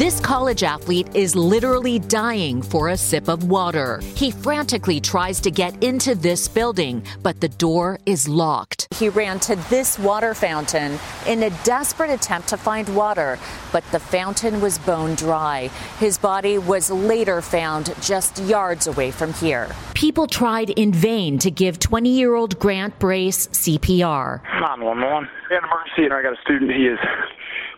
This 0.00 0.18
college 0.18 0.62
athlete 0.62 1.14
is 1.14 1.36
literally 1.36 1.98
dying 1.98 2.62
for 2.62 2.88
a 2.88 2.96
sip 2.96 3.28
of 3.28 3.50
water. 3.50 4.00
He 4.14 4.30
frantically 4.30 4.98
tries 4.98 5.42
to 5.42 5.50
get 5.50 5.84
into 5.84 6.14
this 6.14 6.48
building, 6.48 7.04
but 7.22 7.42
the 7.42 7.50
door 7.50 7.98
is 8.06 8.26
locked. 8.26 8.88
He 8.94 9.10
ran 9.10 9.40
to 9.40 9.56
this 9.68 9.98
water 9.98 10.32
fountain 10.32 10.98
in 11.26 11.42
a 11.42 11.50
desperate 11.64 12.08
attempt 12.08 12.48
to 12.48 12.56
find 12.56 12.88
water, 12.96 13.38
but 13.72 13.84
the 13.92 14.00
fountain 14.00 14.62
was 14.62 14.78
bone 14.78 15.16
dry. 15.16 15.68
His 15.98 16.16
body 16.16 16.56
was 16.56 16.90
later 16.90 17.42
found 17.42 17.94
just 18.00 18.38
yards 18.44 18.86
away 18.86 19.10
from 19.10 19.34
here. 19.34 19.68
People 19.92 20.26
tried 20.26 20.70
in 20.70 20.94
vain 20.94 21.38
to 21.40 21.50
give 21.50 21.78
20 21.78 22.08
year 22.08 22.34
old 22.34 22.58
Grant 22.58 22.98
Brace 22.98 23.48
CPR. 23.48 24.40
911. 24.60 25.28
We 25.50 25.56
had 25.56 25.62
an 25.62 25.68
emergency, 25.68 26.04
and 26.04 26.14
I 26.14 26.22
got 26.22 26.32
a 26.32 26.40
student. 26.40 26.70
He 26.70 26.86
is, 26.86 26.98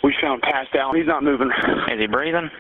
we 0.03 0.15
found 0.21 0.43
passed 0.43 0.75
out. 0.75 0.97
He's 0.97 1.07
not 1.07 1.23
moving. 1.23 1.51
Is 1.91 1.99
he 1.99 2.07
breathing? 2.07 2.51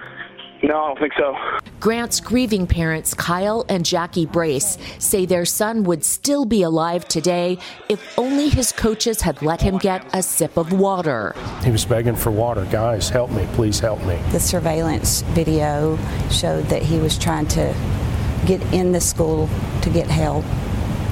No, 0.62 0.80
I 0.80 0.86
don't 0.88 0.98
think 1.00 1.12
so. 1.18 1.36
Grant's 1.80 2.20
grieving 2.20 2.68
parents, 2.68 3.14
Kyle 3.14 3.64
and 3.68 3.84
Jackie 3.84 4.26
Brace, 4.26 4.78
say 5.00 5.26
their 5.26 5.44
son 5.44 5.82
would 5.82 6.04
still 6.04 6.44
be 6.44 6.62
alive 6.62 7.08
today 7.08 7.58
if 7.88 8.16
only 8.16 8.48
his 8.48 8.70
coaches 8.70 9.20
had 9.20 9.42
let 9.42 9.60
him 9.60 9.78
get 9.78 10.08
a 10.14 10.22
sip 10.22 10.56
of 10.56 10.72
water. 10.72 11.34
He 11.64 11.72
was 11.72 11.84
begging 11.84 12.14
for 12.14 12.30
water. 12.30 12.64
Guys, 12.70 13.08
help 13.08 13.32
me. 13.32 13.48
Please 13.54 13.80
help 13.80 14.00
me. 14.04 14.20
The 14.30 14.38
surveillance 14.38 15.22
video 15.32 15.98
showed 16.30 16.66
that 16.66 16.82
he 16.82 17.00
was 17.00 17.18
trying 17.18 17.48
to 17.48 17.74
get 18.46 18.62
in 18.72 18.92
the 18.92 19.00
school 19.00 19.48
to 19.80 19.90
get 19.90 20.06
help. 20.06 20.44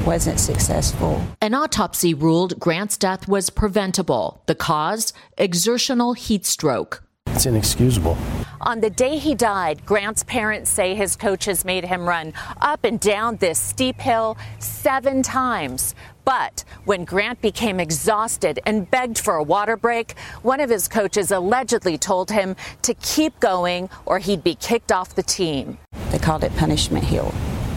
Wasn't 0.06 0.40
successful. 0.40 1.22
An 1.42 1.52
autopsy 1.52 2.14
ruled 2.14 2.58
Grant's 2.58 2.96
death 2.96 3.28
was 3.28 3.50
preventable. 3.50 4.42
The 4.46 4.54
cause? 4.54 5.12
Exertional 5.36 6.14
heat 6.14 6.46
stroke. 6.46 7.02
It's 7.26 7.44
inexcusable. 7.44 8.16
On 8.62 8.80
the 8.80 8.88
day 8.88 9.18
he 9.18 9.34
died, 9.34 9.84
Grant's 9.84 10.22
parents 10.24 10.70
say 10.70 10.94
his 10.94 11.16
coaches 11.16 11.66
made 11.66 11.84
him 11.84 12.08
run 12.08 12.32
up 12.62 12.84
and 12.84 12.98
down 12.98 13.36
this 13.36 13.58
steep 13.58 14.00
hill 14.00 14.38
seven 14.58 15.22
times. 15.22 15.94
But 16.24 16.64
when 16.86 17.04
Grant 17.04 17.42
became 17.42 17.78
exhausted 17.78 18.58
and 18.64 18.90
begged 18.90 19.18
for 19.18 19.34
a 19.34 19.42
water 19.42 19.76
break, 19.76 20.18
one 20.42 20.60
of 20.60 20.70
his 20.70 20.88
coaches 20.88 21.30
allegedly 21.30 21.98
told 21.98 22.30
him 22.30 22.56
to 22.82 22.94
keep 22.94 23.38
going 23.38 23.90
or 24.06 24.18
he'd 24.18 24.42
be 24.42 24.54
kicked 24.54 24.92
off 24.92 25.14
the 25.14 25.22
team. 25.22 25.78
They 26.10 26.18
called 26.18 26.42
it 26.42 26.56
Punishment 26.56 27.04
Hill. 27.04 27.32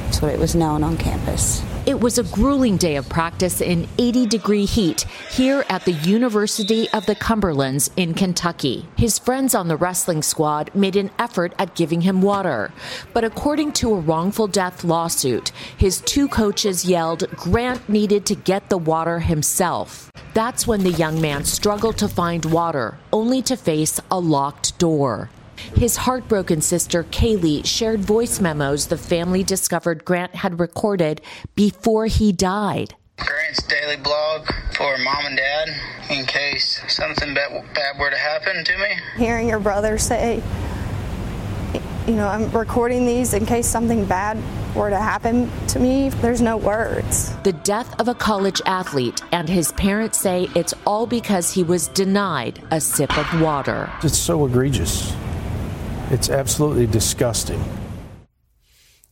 That's 0.05 0.21
what 0.21 0.31
it 0.31 0.39
was 0.39 0.55
known 0.55 0.83
on 0.83 0.97
campus. 0.97 1.63
It 1.85 1.99
was 1.99 2.17
a 2.17 2.23
grueling 2.23 2.77
day 2.77 2.95
of 2.95 3.09
practice 3.09 3.59
in 3.59 3.89
80 3.97 4.27
degree 4.27 4.63
heat 4.63 5.01
here 5.29 5.65
at 5.67 5.83
the 5.83 5.91
University 5.91 6.89
of 6.91 7.05
the 7.07 7.15
Cumberlands 7.15 7.89
in 7.97 8.13
Kentucky. 8.13 8.87
His 8.95 9.19
friends 9.19 9.53
on 9.53 9.67
the 9.67 9.75
wrestling 9.75 10.21
squad 10.23 10.73
made 10.73 10.95
an 10.95 11.11
effort 11.19 11.53
at 11.59 11.75
giving 11.75 11.99
him 11.99 12.21
water. 12.21 12.71
But 13.11 13.25
according 13.25 13.73
to 13.73 13.95
a 13.95 13.99
wrongful 13.99 14.47
death 14.47 14.85
lawsuit, 14.85 15.51
his 15.77 15.99
two 15.99 16.29
coaches 16.29 16.85
yelled 16.85 17.29
Grant 17.31 17.89
needed 17.89 18.25
to 18.27 18.35
get 18.35 18.69
the 18.69 18.77
water 18.77 19.19
himself. 19.19 20.09
That's 20.33 20.65
when 20.65 20.85
the 20.85 20.91
young 20.91 21.19
man 21.19 21.43
struggled 21.43 21.97
to 21.97 22.07
find 22.07 22.45
water, 22.45 22.97
only 23.11 23.41
to 23.41 23.57
face 23.57 23.99
a 24.09 24.21
locked 24.21 24.79
door. 24.79 25.29
His 25.75 25.95
heartbroken 25.95 26.61
sister, 26.61 27.03
Kaylee, 27.05 27.65
shared 27.65 28.01
voice 28.01 28.39
memos 28.39 28.87
the 28.87 28.97
family 28.97 29.43
discovered 29.43 30.05
Grant 30.05 30.35
had 30.35 30.59
recorded 30.59 31.21
before 31.55 32.05
he 32.07 32.31
died. 32.31 32.95
Grant's 33.17 33.63
daily 33.63 33.97
blog 33.97 34.47
for 34.75 34.97
mom 34.97 35.25
and 35.25 35.37
dad 35.37 35.69
in 36.09 36.25
case 36.25 36.81
something 36.87 37.33
bad, 37.33 37.63
bad 37.73 37.99
were 37.99 38.09
to 38.09 38.17
happen 38.17 38.63
to 38.65 38.77
me. 38.77 38.97
Hearing 39.17 39.47
your 39.47 39.59
brother 39.59 39.97
say, 39.97 40.41
you 42.07 42.15
know, 42.15 42.27
I'm 42.27 42.51
recording 42.51 43.05
these 43.05 43.33
in 43.33 43.45
case 43.45 43.67
something 43.67 44.05
bad 44.05 44.37
were 44.75 44.89
to 44.89 44.99
happen 44.99 45.49
to 45.67 45.79
me, 45.79 46.09
there's 46.09 46.41
no 46.41 46.57
words. 46.57 47.33
The 47.43 47.53
death 47.53 47.99
of 47.99 48.07
a 48.07 48.15
college 48.15 48.61
athlete, 48.65 49.21
and 49.31 49.47
his 49.47 49.71
parents 49.73 50.17
say 50.17 50.49
it's 50.55 50.73
all 50.85 51.05
because 51.05 51.51
he 51.53 51.63
was 51.63 51.87
denied 51.89 52.61
a 52.71 52.81
sip 52.81 53.17
of 53.17 53.41
water. 53.41 53.91
It's 54.03 54.17
so 54.17 54.45
egregious. 54.45 55.15
It's 56.11 56.29
absolutely 56.29 56.87
disgusting. 56.87 57.63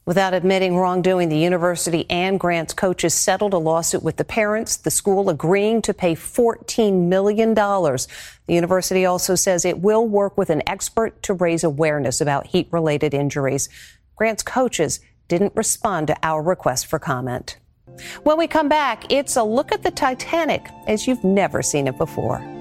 Without 0.05 0.33
admitting 0.33 0.75
wrongdoing, 0.75 1.29
the 1.29 1.37
university 1.37 2.09
and 2.09 2.39
Grant's 2.39 2.73
coaches 2.73 3.13
settled 3.13 3.53
a 3.53 3.57
lawsuit 3.57 4.01
with 4.01 4.17
the 4.17 4.25
parents, 4.25 4.75
the 4.75 4.89
school 4.91 5.29
agreeing 5.29 5.81
to 5.83 5.93
pay 5.93 6.15
$14 6.15 7.07
million. 7.07 7.53
The 7.53 7.99
university 8.47 9.05
also 9.05 9.35
says 9.35 9.63
it 9.63 9.79
will 9.79 10.07
work 10.07 10.37
with 10.37 10.49
an 10.49 10.63
expert 10.67 11.21
to 11.23 11.33
raise 11.33 11.63
awareness 11.63 12.19
about 12.19 12.47
heat 12.47 12.67
related 12.71 13.13
injuries. 13.13 13.69
Grant's 14.15 14.43
coaches 14.43 14.99
didn't 15.27 15.55
respond 15.55 16.07
to 16.07 16.17
our 16.23 16.41
request 16.41 16.87
for 16.87 16.97
comment. 16.97 17.57
When 18.23 18.37
we 18.37 18.47
come 18.47 18.69
back, 18.69 19.11
it's 19.11 19.35
a 19.35 19.43
look 19.43 19.71
at 19.71 19.83
the 19.83 19.91
Titanic 19.91 20.67
as 20.87 21.07
you've 21.07 21.23
never 21.23 21.61
seen 21.61 21.87
it 21.87 21.97
before. 21.97 22.60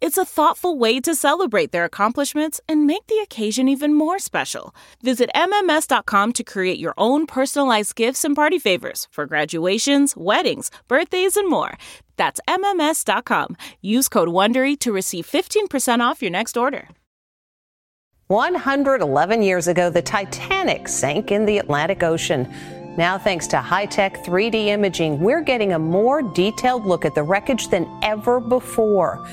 It's 0.00 0.16
a 0.16 0.24
thoughtful 0.24 0.78
way 0.78 1.00
to 1.00 1.14
celebrate 1.14 1.72
their 1.72 1.84
accomplishments 1.84 2.60
and 2.68 2.86
make 2.86 3.06
the 3.08 3.18
occasion 3.18 3.68
even 3.68 3.94
more 3.94 4.20
special. 4.20 4.72
Visit 5.02 5.28
MMS.com 5.34 6.32
to 6.34 6.44
create 6.44 6.78
your 6.78 6.94
own 6.96 7.26
personalized 7.26 7.96
gifts 7.96 8.24
and 8.24 8.36
party 8.36 8.60
favors 8.60 9.08
for 9.10 9.26
graduations, 9.26 10.16
weddings, 10.16 10.70
birthdays, 10.86 11.36
and 11.36 11.50
more. 11.50 11.76
That's 12.16 12.40
MMS.com. 12.48 13.56
Use 13.82 14.08
code 14.08 14.28
WONDERY 14.28 14.78
to 14.80 14.92
receive 14.92 15.26
15% 15.26 16.00
off 16.00 16.22
your 16.22 16.30
next 16.30 16.56
order. 16.56 16.88
111 18.28 19.42
years 19.42 19.66
ago, 19.66 19.90
the 19.90 20.02
Titanic 20.02 20.86
sank 20.86 21.32
in 21.32 21.44
the 21.44 21.58
Atlantic 21.58 22.02
Ocean. 22.02 22.46
Now, 22.96 23.16
thanks 23.16 23.46
to 23.48 23.58
high 23.58 23.86
tech 23.86 24.22
3D 24.24 24.66
imaging, 24.66 25.18
we're 25.20 25.40
getting 25.40 25.72
a 25.72 25.78
more 25.78 26.22
detailed 26.22 26.84
look 26.84 27.04
at 27.04 27.14
the 27.14 27.22
wreckage 27.22 27.68
than 27.68 27.88
ever 28.02 28.38
before. 28.38 29.26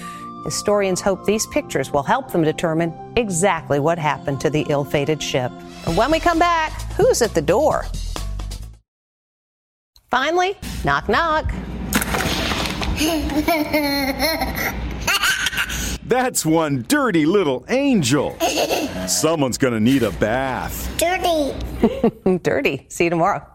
Historians 0.45 1.01
hope 1.01 1.25
these 1.25 1.47
pictures 1.47 1.91
will 1.91 2.03
help 2.03 2.31
them 2.31 2.43
determine 2.43 2.93
exactly 3.15 3.79
what 3.79 3.97
happened 3.97 4.39
to 4.41 4.49
the 4.51 4.63
ill 4.69 4.85
fated 4.85 5.21
ship. 5.21 5.51
And 5.87 5.97
when 5.97 6.11
we 6.11 6.19
come 6.19 6.37
back, 6.37 6.71
who's 6.93 7.23
at 7.23 7.33
the 7.33 7.41
door? 7.41 7.87
Finally, 10.11 10.55
knock 10.83 11.09
knock. 11.09 11.51
That's 16.05 16.45
one 16.45 16.85
dirty 16.87 17.25
little 17.25 17.65
angel. 17.67 18.37
Someone's 19.07 19.57
gonna 19.57 19.79
need 19.79 20.03
a 20.03 20.11
bath. 20.11 20.95
Dirty. 20.99 22.37
Dirty. 22.43 22.85
See 22.89 23.05
you 23.05 23.09
tomorrow. 23.09 23.54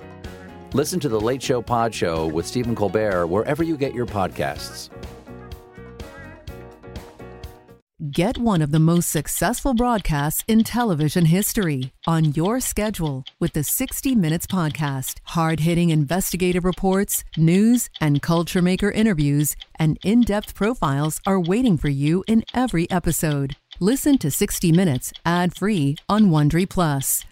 Listen 0.73 1.01
to 1.01 1.09
the 1.09 1.19
Late 1.19 1.43
Show 1.43 1.61
Pod 1.61 1.93
Show 1.93 2.27
with 2.27 2.47
Stephen 2.47 2.75
Colbert 2.75 3.27
wherever 3.27 3.61
you 3.61 3.75
get 3.75 3.93
your 3.93 4.05
podcasts. 4.05 4.89
Get 8.09 8.37
one 8.37 8.61
of 8.61 8.71
the 8.71 8.79
most 8.79 9.09
successful 9.09 9.73
broadcasts 9.73 10.43
in 10.47 10.63
television 10.63 11.25
history 11.25 11.91
on 12.07 12.31
your 12.33 12.61
schedule 12.61 13.25
with 13.39 13.51
the 13.51 13.63
60 13.63 14.15
Minutes 14.15 14.47
Podcast. 14.47 15.19
Hard 15.25 15.59
hitting 15.59 15.89
investigative 15.89 16.63
reports, 16.63 17.25
news, 17.35 17.89
and 17.99 18.21
culture 18.21 18.61
maker 18.61 18.89
interviews, 18.91 19.57
and 19.75 19.99
in 20.03 20.21
depth 20.21 20.55
profiles 20.55 21.19
are 21.27 21.39
waiting 21.39 21.77
for 21.77 21.89
you 21.89 22.23
in 22.27 22.43
every 22.53 22.89
episode. 22.89 23.57
Listen 23.81 24.17
to 24.17 24.31
60 24.31 24.71
Minutes 24.71 25.11
ad 25.25 25.53
free 25.53 25.95
on 26.09 26.31
Wondery 26.31 26.67
Plus 26.67 27.25